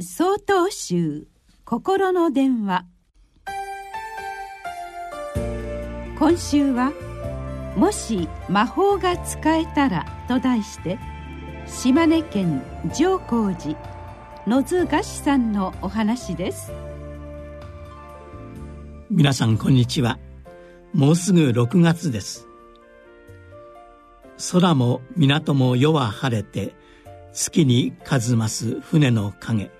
[0.00, 1.26] 総統集
[1.66, 2.86] 心の電話。
[6.18, 6.94] 今週は
[7.76, 10.98] 「もし魔法が使えたら」と題して
[11.66, 12.62] 島根県
[12.96, 13.78] 上皇寺
[14.46, 16.72] 野津菓子さんのお話です。
[19.10, 20.18] 皆さんこんにちは。
[20.94, 22.48] もうすぐ6月です。
[24.52, 26.74] 空も港も夜は晴れて
[27.34, 29.70] 月に数ます船の影。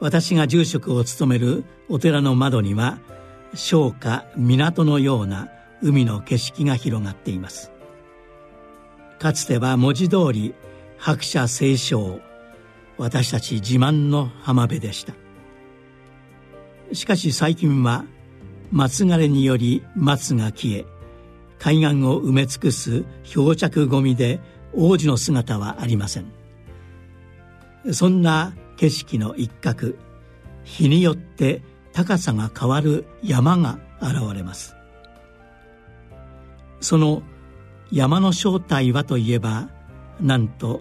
[0.00, 2.98] 私が住職を務めるお寺の窓には
[3.54, 5.48] 商家港のような
[5.82, 7.70] 海の景色が広がっています。
[9.18, 10.54] かつては文字通り
[10.96, 12.20] 白社清少
[12.96, 15.14] 私たち自慢の浜辺でした。
[16.92, 18.04] しかし最近は
[18.72, 20.84] 松枯れにより松が消え
[21.58, 24.40] 海岸を埋め尽くす漂着ゴミで
[24.72, 26.32] 王子の姿はありません。
[27.92, 29.92] そんな景色の一角
[30.64, 31.60] 日によって
[31.92, 34.74] 高さが変わる山が現れます。
[36.80, 37.22] その
[37.92, 39.68] 山の正体はといえば
[40.18, 40.80] なんと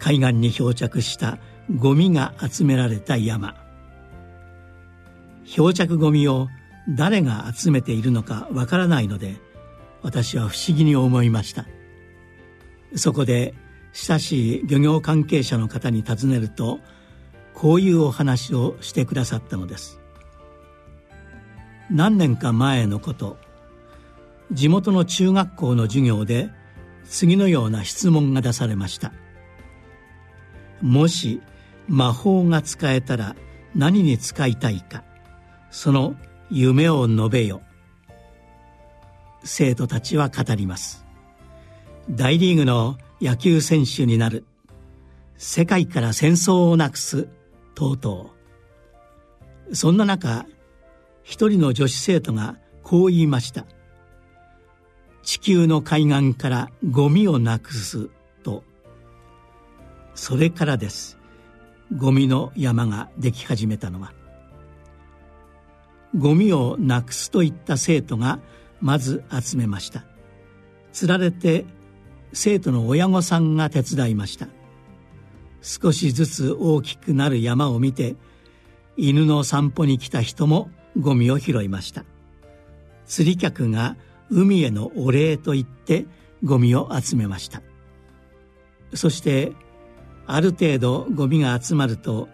[0.00, 1.38] 海岸に漂着した
[1.76, 3.54] ゴミが集められた山。
[5.44, 6.48] 漂着ゴミを
[6.96, 9.36] 誰が集めているのかわからないので
[10.02, 11.66] 私は不思議に思いました。
[12.96, 13.54] そこで
[13.92, 16.80] 親しい漁業関係者の方に尋ねると
[17.58, 19.98] こういうお話をしてくださったのです。
[21.90, 23.36] 何年か前のこと
[24.52, 26.50] 地元の中学校の授業で
[27.04, 29.12] 次のような質問が出されました。
[30.82, 31.42] もし
[31.88, 33.34] 魔法が使えたら
[33.74, 35.02] 何に使いたいか
[35.72, 36.14] その
[36.50, 37.60] 夢を述べよ。
[39.42, 41.04] 生徒たちは語ります。
[42.08, 44.44] 大リーグの野球選手になる。
[45.38, 47.28] 世界から戦争をなくす。
[47.78, 48.30] とうと
[49.70, 49.76] う。
[49.76, 50.46] そんな中
[51.22, 53.66] 一人の女子生徒がこう言いました。
[55.22, 58.10] 地球の海岸からゴミをなくす
[58.42, 58.64] と。
[60.16, 61.18] それからです。
[61.96, 64.12] ゴミの山ができ始めたのは。
[66.16, 68.40] ゴミをなくすといった生徒が
[68.80, 70.04] まず集めました。
[70.92, 71.64] つられて
[72.32, 74.48] 生徒の親御さんが手伝いました。
[75.60, 78.16] 少しずつ大きくなる山を見て
[78.96, 82.04] 犬の散歩に来た人もゴミを拾いました。
[83.06, 83.96] 釣り客が
[84.30, 86.06] 海へのお礼と言って
[86.44, 87.62] ゴミを集めました。
[88.94, 89.52] そして
[90.26, 92.28] ある程度ゴミが集まると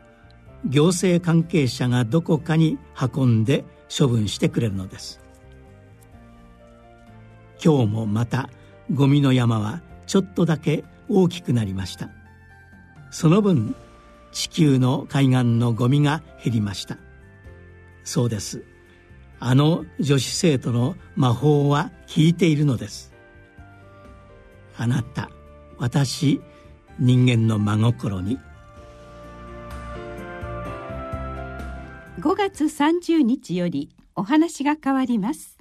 [0.65, 2.79] 行政関係者がどこかに
[3.15, 3.65] 運んで
[3.97, 5.21] 処分してくれるのです。
[7.62, 8.49] 今日もまた
[8.93, 12.11] ゴミの山はちょっとだけ大きくなりました。
[13.15, 13.77] その分
[14.33, 16.99] 地球の海岸のゴミが減りました。
[18.03, 18.65] そうです。
[19.39, 23.13] あの女子生徒の魔法は効いているのです。
[24.77, 25.31] あなた
[25.79, 26.41] 私
[26.99, 28.41] 人間の真心に。
[32.19, 35.54] 5月30日よりお話が変わります。